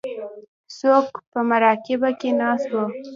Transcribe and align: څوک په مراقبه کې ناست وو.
څوک 0.79 1.07
په 1.31 1.39
مراقبه 1.49 2.09
کې 2.19 2.29
ناست 2.39 2.67
وو. 2.73 2.85